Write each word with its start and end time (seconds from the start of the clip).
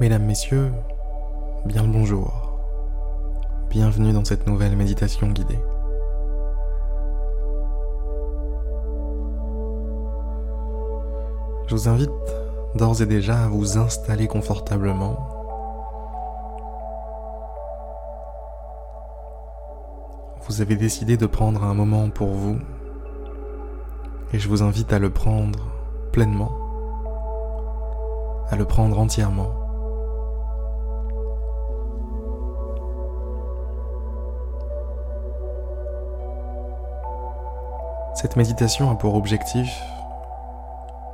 Mesdames, 0.00 0.24
Messieurs, 0.24 0.72
bien 1.66 1.84
le 1.84 1.88
bonjour. 1.88 2.58
Bienvenue 3.70 4.12
dans 4.12 4.24
cette 4.24 4.44
nouvelle 4.48 4.74
méditation 4.74 5.28
guidée. 5.28 5.60
Je 11.68 11.76
vous 11.76 11.88
invite 11.88 12.10
d'ores 12.74 13.02
et 13.02 13.06
déjà 13.06 13.44
à 13.44 13.48
vous 13.48 13.78
installer 13.78 14.26
confortablement. 14.26 15.16
Vous 20.48 20.60
avez 20.60 20.74
décidé 20.74 21.16
de 21.16 21.26
prendre 21.26 21.62
un 21.62 21.74
moment 21.74 22.10
pour 22.10 22.30
vous 22.30 22.58
et 24.32 24.40
je 24.40 24.48
vous 24.48 24.64
invite 24.64 24.92
à 24.92 24.98
le 24.98 25.10
prendre 25.10 25.68
pleinement, 26.10 26.50
à 28.50 28.56
le 28.56 28.64
prendre 28.64 28.98
entièrement. 28.98 29.63
Cette 38.24 38.36
méditation 38.36 38.90
a 38.90 38.94
pour 38.94 39.16
objectif 39.16 39.68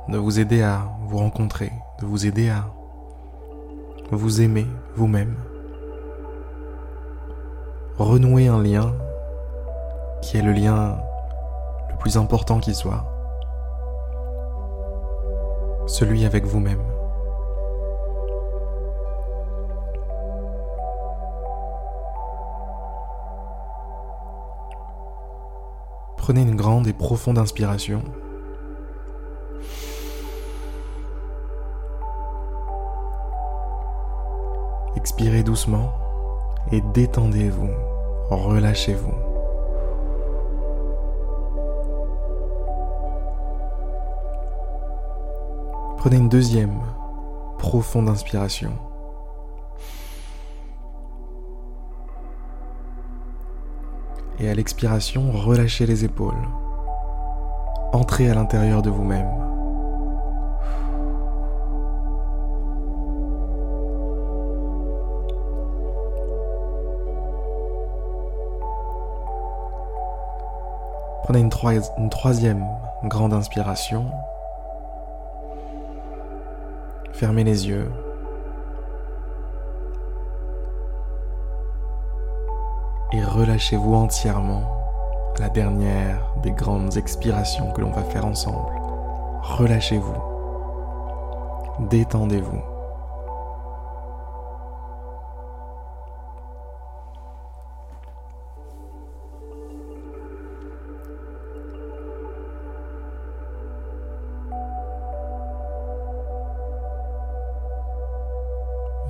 de 0.07 0.17
vous 0.17 0.39
aider 0.39 0.61
à 0.61 0.83
vous 1.09 1.17
rencontrer, 1.17 1.69
de 1.99 2.05
vous 2.05 2.25
aider 2.25 2.49
à 2.49 2.63
vous 4.11 4.39
aimer 4.39 4.65
vous-même, 4.95 5.35
renouer 7.97 8.47
un 8.47 8.63
lien 8.63 8.93
qui 10.21 10.37
est 10.37 10.41
le 10.41 10.53
lien 10.53 11.01
le 11.89 11.97
plus 11.97 12.15
important 12.15 12.61
qui 12.61 12.73
soit, 12.73 13.03
celui 15.87 16.23
avec 16.23 16.45
vous-même. 16.45 16.90
Prenez 26.33 26.43
une 26.43 26.55
grande 26.55 26.87
et 26.87 26.93
profonde 26.93 27.37
inspiration. 27.37 28.01
Expirez 34.95 35.43
doucement 35.43 35.91
et 36.71 36.79
détendez-vous, 36.93 37.71
relâchez-vous. 38.29 39.11
Prenez 45.97 46.15
une 46.15 46.29
deuxième 46.29 46.79
profonde 47.59 48.07
inspiration. 48.07 48.71
Et 54.43 54.49
à 54.49 54.55
l'expiration, 54.55 55.31
relâchez 55.31 55.85
les 55.85 56.03
épaules. 56.03 56.33
Entrez 57.93 58.27
à 58.27 58.33
l'intérieur 58.33 58.81
de 58.81 58.89
vous-même. 58.89 59.29
Prenez 71.21 71.39
une, 71.39 72.09
troisième 72.09 72.65
grande 73.03 73.33
inspiration. 73.33 74.07
Fermez 77.13 77.43
les 77.43 77.67
yeux. 77.67 77.91
Et 83.13 83.23
relâchez-vous 83.23 83.93
entièrement 83.93 84.63
la 85.37 85.49
dernière 85.49 86.33
des 86.43 86.51
grandes 86.51 86.95
expirations 86.95 87.71
que 87.73 87.81
l'on 87.81 87.91
va 87.91 88.03
faire 88.03 88.25
ensemble. 88.25 88.71
Relâchez-vous. 89.41 90.15
Détendez-vous. 91.89 92.61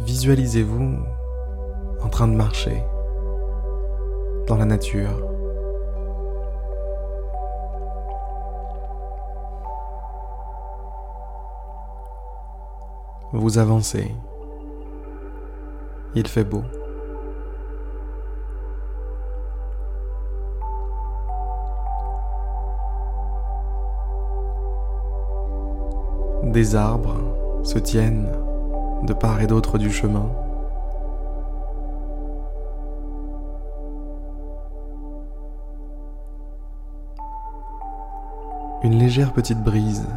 Visualisez-vous 0.04 0.98
en 2.02 2.10
train 2.10 2.28
de 2.28 2.34
marcher 2.34 2.84
la 4.58 4.66
nature. 4.66 5.20
Vous 13.34 13.58
avancez. 13.58 14.14
Il 16.16 16.28
fait 16.28 16.44
beau. 16.44 16.64
Des 26.44 26.76
arbres 26.76 27.16
se 27.64 27.80
tiennent 27.80 28.30
de 29.04 29.14
part 29.14 29.42
et 29.42 29.48
d'autre 29.48 29.78
du 29.78 29.90
chemin. 29.90 30.30
Légère 39.12 39.34
petite 39.34 39.62
brise 39.62 40.08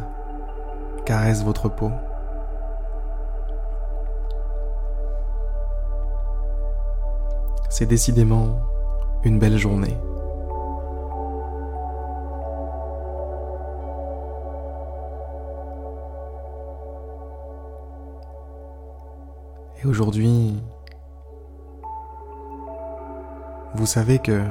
caresse 1.05 1.43
votre 1.43 1.67
peau. 1.67 1.91
C'est 7.67 7.87
décidément 7.87 8.57
une 9.25 9.37
belle 9.37 9.57
journée. 9.57 9.97
Et 19.83 19.85
aujourd'hui, 19.85 20.63
vous 23.73 23.85
savez 23.85 24.19
que 24.19 24.41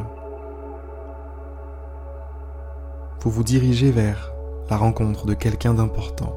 vous 3.20 3.30
vous 3.30 3.42
dirigez 3.42 3.90
vers 3.90 4.33
la 4.70 4.76
rencontre 4.76 5.26
de 5.26 5.34
quelqu'un 5.34 5.74
d'important. 5.74 6.32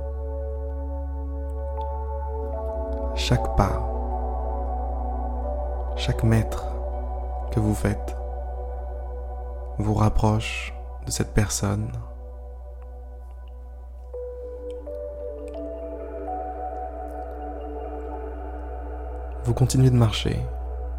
Chaque 3.16 3.56
pas, 3.56 3.82
chaque 5.96 6.24
mètre 6.24 6.66
que 7.52 7.60
vous 7.60 7.74
faites 7.74 8.16
vous 9.80 9.94
rapproche 9.94 10.74
de 11.06 11.12
cette 11.12 11.34
personne 11.34 11.92
vous 19.48 19.54
continuez 19.54 19.90
de 19.90 19.96
marcher, 19.96 20.42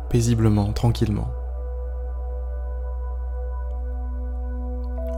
paisiblement, 0.08 0.72
tranquillement, 0.72 1.28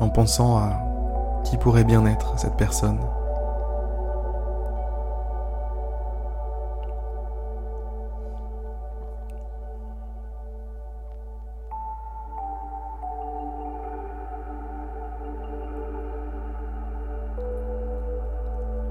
en 0.01 0.09
pensant 0.09 0.59
à 0.59 0.90
qui 1.45 1.57
pourrait 1.57 1.85
bien 1.85 2.07
être 2.07 2.39
cette 2.39 2.57
personne. 2.57 3.01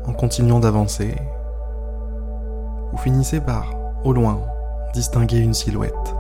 En 0.06 0.14
continuant 0.14 0.60
d'avancer, 0.60 1.16
vous 2.92 2.98
finissez 2.98 3.40
par 3.40 3.80
au 4.04 4.14
loin, 4.14 4.42
distinguer 4.94 5.40
une 5.40 5.54
silhouette. 5.54 6.19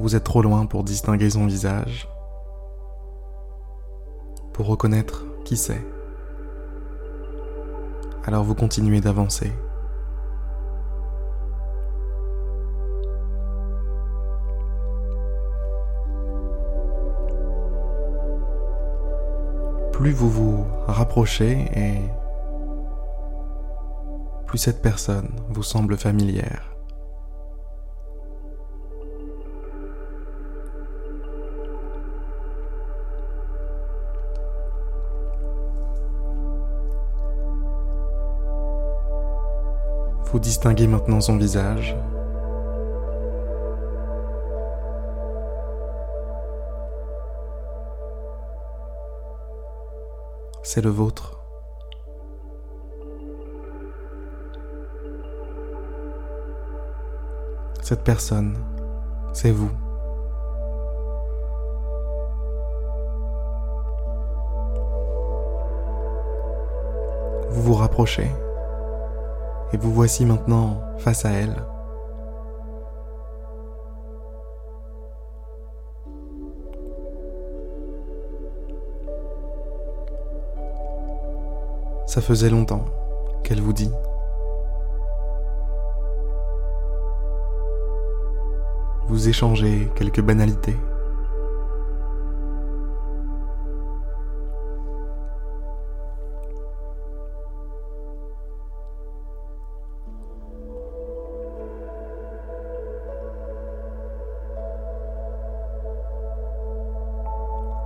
Vous 0.00 0.16
êtes 0.16 0.24
trop 0.24 0.42
loin 0.42 0.66
pour 0.66 0.82
distinguer 0.82 1.30
son 1.30 1.46
visage, 1.46 2.08
pour 4.52 4.66
reconnaître 4.66 5.26
qui 5.44 5.56
c'est. 5.56 5.84
Alors 8.24 8.44
vous 8.44 8.54
continuez 8.54 9.00
d'avancer. 9.00 9.52
plus 20.00 20.12
vous 20.12 20.30
vous 20.30 20.66
rapprochez 20.86 21.68
et 21.76 21.98
plus 24.46 24.56
cette 24.56 24.80
personne 24.80 25.28
vous 25.50 25.62
semble 25.62 25.98
familière. 25.98 26.69
Vous 40.32 40.38
distinguez 40.38 40.86
maintenant 40.86 41.20
son 41.20 41.36
visage. 41.36 41.96
C'est 50.62 50.82
le 50.82 50.90
vôtre. 50.90 51.40
Cette 57.82 58.04
personne, 58.04 58.56
c'est 59.32 59.50
vous. 59.50 59.70
Vous 67.48 67.62
vous 67.62 67.74
rapprochez 67.74 68.30
et 69.72 69.76
vous 69.76 69.92
voici 69.92 70.24
maintenant 70.24 70.80
face 70.98 71.24
à 71.24 71.30
elle. 71.30 71.56
Ça 82.06 82.20
faisait 82.20 82.50
longtemps 82.50 82.84
qu'elle 83.44 83.60
vous 83.60 83.72
dit. 83.72 83.90
Vous 89.06 89.28
échangez 89.28 89.88
quelques 89.94 90.20
banalités. 90.20 90.76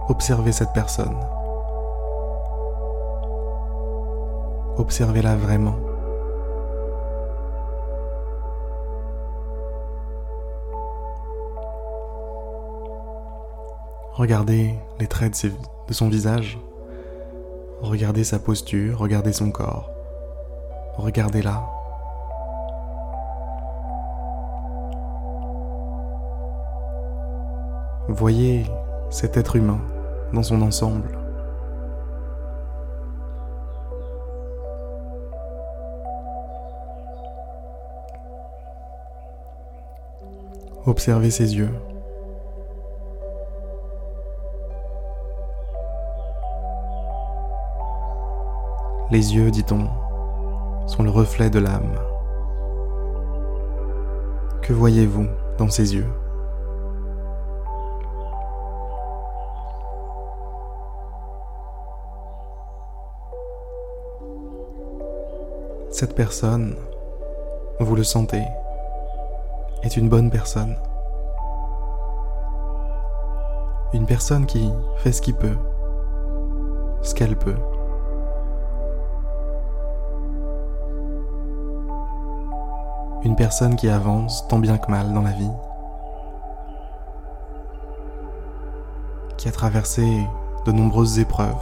Observez 0.08 0.52
cette 0.52 0.74
personne. 0.74 1.16
Observez-la 4.76 5.34
vraiment. 5.34 5.76
Regardez 14.12 14.74
les 15.00 15.06
traits 15.06 15.46
de, 15.88 15.92
son 15.94 16.10
visage. 16.10 16.58
Regardez 17.80 18.24
sa 18.24 18.38
posture, 18.38 18.98
regardez 18.98 19.32
son 19.32 19.50
corps. 19.50 19.90
Regardez-la. 20.98 21.62
Voyez 28.08 28.66
cet 29.08 29.38
être 29.38 29.56
humain 29.56 29.80
dans 30.34 30.42
son 30.42 30.60
ensemble. 30.62 31.19
Observez 40.86 41.31
ses 41.31 41.56
yeux. 41.56 41.70
Les 49.10 49.34
yeux, 49.34 49.50
dit-on, 49.50 49.88
sont 50.86 51.02
le 51.02 51.10
reflet 51.10 51.48
de 51.48 51.58
l'âme. 51.58 51.94
Que 54.60 54.72
voyez-vous 54.72 55.26
dans 55.56 55.70
ses 55.70 55.94
yeux? 55.94 56.06
Cette 65.96 66.17
personne, 66.17 66.75
vous 67.79 67.94
le 67.94 68.02
sentez, 68.02 68.43
est 69.85 69.96
une 69.96 70.08
bonne 70.08 70.29
personne. 70.29 70.75
Une 73.93 74.05
personne 74.05 74.44
qui 74.44 74.73
fait 74.96 75.12
ce 75.12 75.23
qu'il 75.23 75.37
peut, 75.37 75.56
ce 77.00 77.14
qu'elle 77.14 77.37
peut. 77.37 77.55
Une 83.23 83.37
personne 83.37 83.76
qui 83.76 83.88
avance 83.88 84.49
tant 84.49 84.58
bien 84.58 84.79
que 84.79 84.91
mal 84.91 85.12
dans 85.12 85.23
la 85.23 85.31
vie, 85.31 85.52
qui 89.37 89.46
a 89.46 89.52
traversé 89.52 90.26
de 90.67 90.73
nombreuses 90.73 91.20
épreuves, 91.20 91.55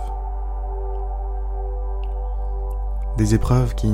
des 3.18 3.34
épreuves 3.34 3.74
qui 3.74 3.92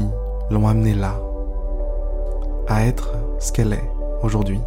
l'ont 0.50 0.66
amenée 0.68 0.94
là, 0.94 1.14
à 2.68 2.86
être 2.86 3.12
ce 3.38 3.52
qu'elle 3.52 3.72
est 3.72 3.90
aujourd'hui. 4.22 4.60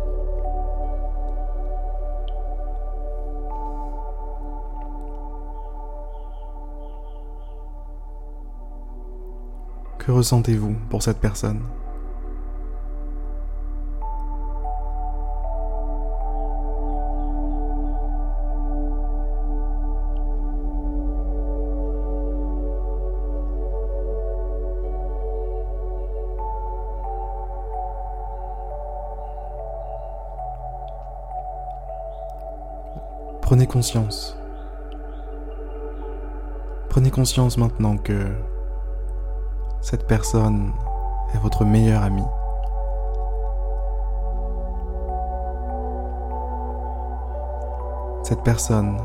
Que 9.97 10.11
ressentez-vous 10.11 10.75
pour 10.89 11.03
cette 11.03 11.19
personne? 11.19 11.61
Prenez 33.51 33.67
conscience. 33.67 34.37
Prenez 36.87 37.11
conscience 37.11 37.57
maintenant 37.57 37.97
que 37.97 38.31
cette 39.81 40.07
personne 40.07 40.71
est 41.35 41.37
votre 41.37 41.65
meilleur 41.65 42.01
ami. 42.01 42.23
Cette 48.23 48.41
personne 48.41 48.97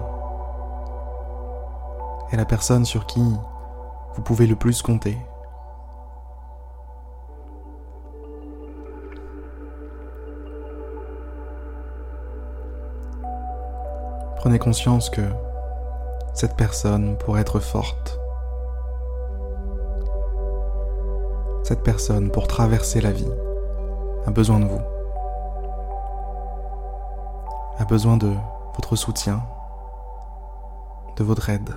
est 2.30 2.36
la 2.36 2.44
personne 2.44 2.84
sur 2.84 3.04
qui 3.06 3.34
vous 4.14 4.22
pouvez 4.22 4.46
le 4.46 4.54
plus 4.54 4.80
compter. 4.80 5.18
Prenez 14.46 14.60
conscience 14.60 15.10
que 15.10 15.22
cette 16.32 16.54
personne, 16.54 17.18
pour 17.18 17.36
être 17.36 17.58
forte, 17.58 18.20
cette 21.64 21.82
personne, 21.82 22.30
pour 22.30 22.46
traverser 22.46 23.00
la 23.00 23.10
vie, 23.10 23.32
a 24.24 24.30
besoin 24.30 24.60
de 24.60 24.66
vous, 24.66 24.80
a 27.80 27.84
besoin 27.86 28.16
de 28.18 28.30
votre 28.76 28.94
soutien, 28.94 29.42
de 31.16 31.24
votre 31.24 31.50
aide. 31.50 31.70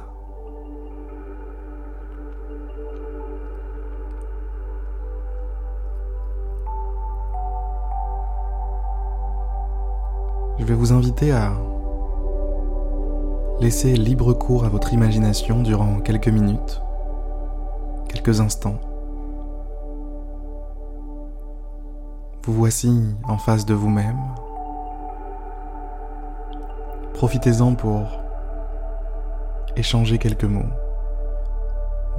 Je 10.59 10.65
vais 10.65 10.75
vous 10.75 10.93
inviter 10.93 11.31
à 11.31 11.53
Laissez 13.61 13.93
libre 13.93 14.33
cours 14.33 14.63
à 14.63 14.69
votre 14.69 14.93
imagination 14.93 15.61
durant 15.61 15.99
quelques 15.99 16.29
minutes, 16.29 16.81
quelques 18.07 18.39
instants. 18.39 18.79
Vous 22.45 22.53
voici 22.53 23.03
en 23.27 23.37
face 23.37 23.65
de 23.65 23.73
vous-même. 23.73 24.19
Profitez-en 27.13 27.75
pour 27.75 28.21
échanger 29.75 30.17
quelques 30.19 30.45
mots, 30.45 30.71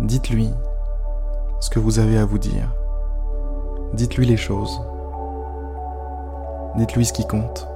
Dites-lui 0.01 0.51
ce 1.61 1.71
que 1.71 1.79
vous 1.79 1.99
avez 1.99 2.19
à 2.19 2.27
vous 2.27 2.39
dire. 2.39 2.69
Dites-lui 3.95 4.27
les 4.27 4.37
choses. 4.37 4.81
Dites-lui 6.77 7.07
ce 7.07 7.13
qui 7.13 7.27
compte. 7.27 7.70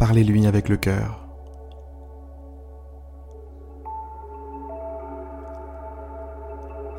Parlez-lui 0.00 0.46
avec 0.46 0.70
le 0.70 0.78
cœur. 0.78 1.28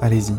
Allez-y. 0.02 0.36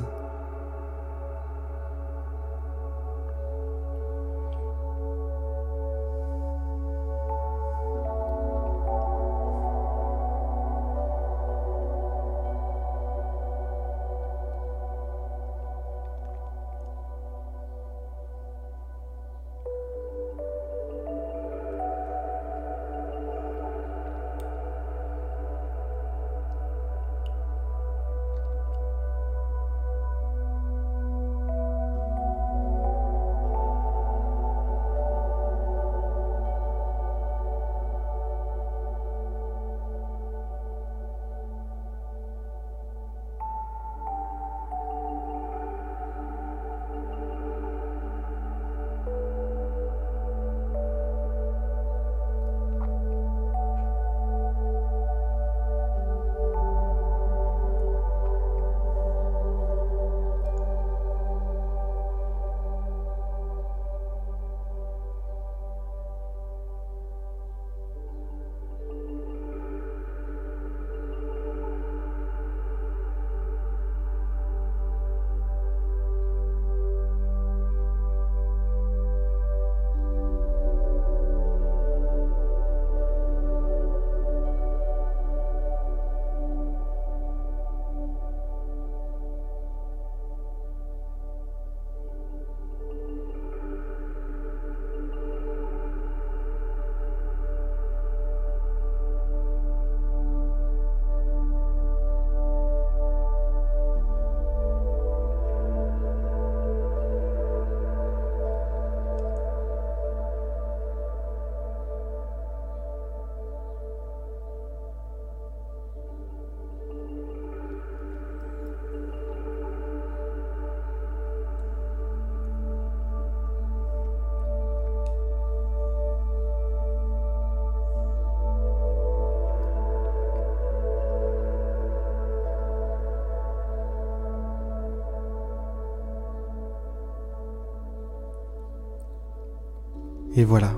Et 140.35 140.45
voilà, 140.45 140.71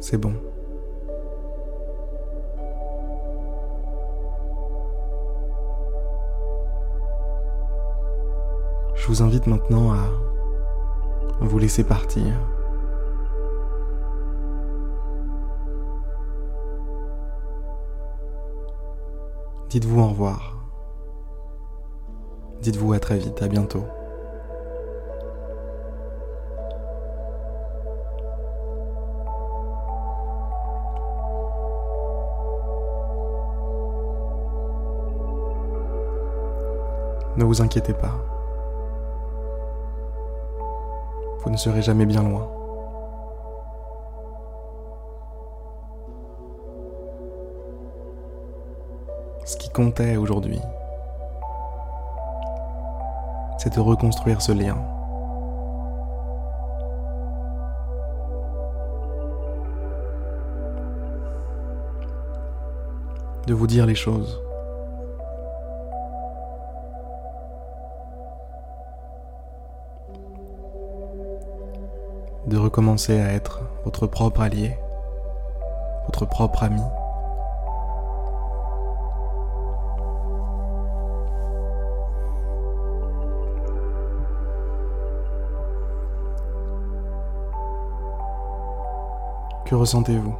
c'est 0.00 0.18
bon. 0.18 0.34
Je 8.94 9.08
vous 9.08 9.22
invite 9.22 9.46
maintenant 9.46 9.92
à 9.92 9.96
vous 11.40 11.58
laisser 11.58 11.84
partir. 11.84 12.22
Dites-vous 19.70 20.00
au 20.00 20.08
revoir. 20.08 20.54
Dites-vous 22.60 22.92
à 22.92 23.00
très 23.00 23.18
vite, 23.18 23.42
à 23.42 23.48
bientôt. 23.48 23.84
Ne 37.36 37.42
vous 37.42 37.60
inquiétez 37.60 37.94
pas. 37.94 38.14
Vous 41.40 41.50
ne 41.50 41.56
serez 41.56 41.82
jamais 41.82 42.06
bien 42.06 42.22
loin. 42.22 42.48
Ce 49.44 49.56
qui 49.56 49.68
comptait 49.68 50.16
aujourd'hui, 50.16 50.60
c'est 53.58 53.74
de 53.74 53.80
reconstruire 53.80 54.40
ce 54.40 54.52
lien. 54.52 54.76
De 63.46 63.54
vous 63.54 63.66
dire 63.66 63.86
les 63.86 63.94
choses. 63.94 64.40
De 72.54 72.58
recommencer 72.60 73.20
à 73.20 73.32
être 73.32 73.62
votre 73.84 74.06
propre 74.06 74.40
allié, 74.40 74.76
votre 76.06 76.24
propre 76.24 76.62
ami. 76.62 76.80
Que 89.66 89.74
ressentez-vous? 89.74 90.36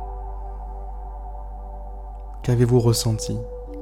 Qu'avez-vous 2.44 2.78
ressenti 2.78 3.36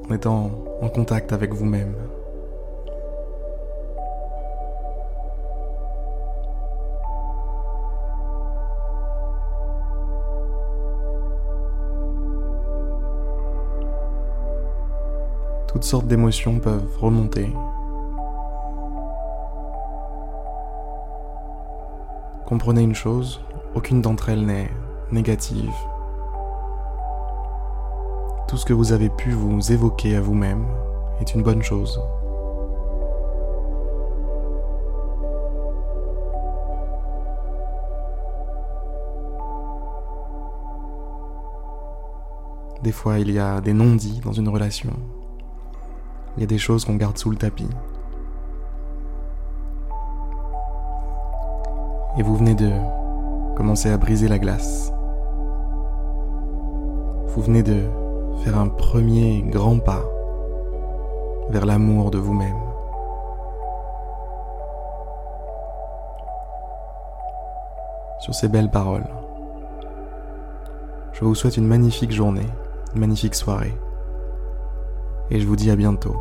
en 0.09 0.13
étant 0.15 0.49
en 0.81 0.89
contact 0.89 1.33
avec 1.33 1.53
vous-même? 1.53 1.93
Toutes 15.83 15.89
sortes 15.89 16.07
d'émotions 16.07 16.59
peuvent 16.59 16.97
remonter. 17.01 17.51
Comprenez 22.45 22.83
une 22.83 22.95
chose, 22.95 23.41
aucune 23.75 24.01
d'entre 24.01 24.29
elles 24.29 24.45
n'est 24.45 24.71
négative. 25.11 25.73
Tout 28.47 28.55
ce 28.55 28.63
que 28.63 28.71
vous 28.71 28.93
avez 28.93 29.09
pu 29.09 29.31
vous 29.31 29.73
évoquer 29.73 30.15
à 30.15 30.21
vous-même 30.21 30.65
est 31.19 31.35
une 31.35 31.43
bonne 31.43 31.61
chose. 31.61 31.99
Des 42.81 42.93
fois, 42.93 43.19
il 43.19 43.31
y 43.31 43.39
a 43.39 43.59
des 43.59 43.73
non-dits 43.73 44.21
dans 44.23 44.31
une 44.31 44.47
relation. 44.47 44.93
Il 46.35 46.41
y 46.41 46.43
a 46.43 46.47
des 46.47 46.57
choses 46.57 46.83
qu'on 46.85 46.95
garde 46.95 47.17
sous 47.17 47.29
le 47.29 47.35
tapis. 47.35 47.69
Et 52.17 52.23
vous 52.23 52.35
venez 52.35 52.55
de 52.55 52.71
commencer 53.55 53.89
à 53.89 53.97
briser 53.97 54.27
la 54.27 54.39
glace. 54.39 54.91
Vous 57.27 57.41
venez 57.41 57.63
de 57.63 57.83
faire 58.43 58.57
un 58.57 58.67
premier 58.67 59.43
grand 59.43 59.79
pas 59.79 60.03
vers 61.49 61.65
l'amour 61.65 62.11
de 62.11 62.17
vous-même. 62.17 62.57
Sur 68.19 68.33
ces 68.33 68.47
belles 68.47 68.71
paroles, 68.71 69.07
je 71.11 71.25
vous 71.25 71.35
souhaite 71.35 71.57
une 71.57 71.67
magnifique 71.67 72.11
journée, 72.11 72.47
une 72.93 73.01
magnifique 73.01 73.35
soirée, 73.35 73.77
et 75.33 75.39
je 75.39 75.47
vous 75.47 75.55
dis 75.55 75.71
à 75.71 75.75
bientôt 75.75 76.15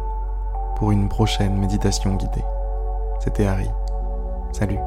pour 0.76 0.90
une 0.90 1.08
prochaine 1.08 1.58
méditation 1.58 2.16
guidée. 2.16 2.44
C'était 3.20 3.44
Harry. 3.44 3.68
Salut. 4.52 4.78